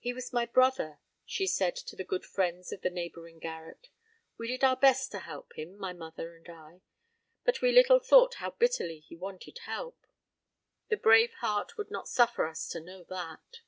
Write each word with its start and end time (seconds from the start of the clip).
"He 0.00 0.12
was 0.12 0.32
my 0.32 0.46
brother," 0.46 0.98
she 1.24 1.46
said 1.46 1.76
to 1.76 1.94
the 1.94 2.02
good 2.02 2.24
friends 2.24 2.72
of 2.72 2.80
the 2.80 2.90
neighbouring 2.90 3.38
garret. 3.38 3.88
"We 4.36 4.48
did 4.48 4.64
our 4.64 4.74
best 4.74 5.12
to 5.12 5.20
help 5.20 5.56
him, 5.56 5.76
my 5.78 5.92
mother 5.92 6.34
and 6.34 6.48
I; 6.48 6.80
but 7.44 7.60
we 7.62 7.70
little 7.70 8.00
thought 8.00 8.34
how 8.42 8.50
bitterly 8.50 8.98
he 8.98 9.14
wanted 9.14 9.58
help. 9.66 10.08
The 10.88 10.96
brave 10.96 11.34
heart 11.34 11.78
would 11.78 11.88
not 11.88 12.08
suffer 12.08 12.48
us 12.48 12.66
to 12.70 12.80
know 12.80 13.04
that." 13.10 13.60